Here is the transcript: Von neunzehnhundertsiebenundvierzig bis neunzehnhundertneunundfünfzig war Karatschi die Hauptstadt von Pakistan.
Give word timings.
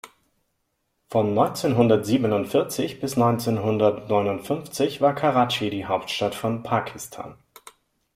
Von 1.11 1.35
neunzehnhundertsiebenundvierzig 1.35 2.99
bis 2.99 3.17
neunzehnhundertneunundfünfzig 3.17 4.99
war 4.99 5.13
Karatschi 5.13 5.69
die 5.69 5.85
Hauptstadt 5.85 6.33
von 6.33 6.63
Pakistan. 6.63 7.35